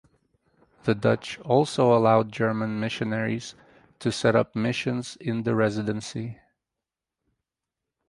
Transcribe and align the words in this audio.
The 0.85 0.95
Dutch 0.95 1.37
also 1.41 1.95
allowed 1.95 2.31
German 2.31 2.79
missionaries 2.79 3.53
to 3.99 4.11
set 4.11 4.35
up 4.35 4.55
missions 4.55 5.15
in 5.17 5.43
the 5.43 5.53
Residency. 5.53 6.39